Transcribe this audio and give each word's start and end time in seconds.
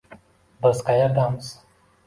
—Biz 0.65 0.81
qaerdamiz? 0.89 1.53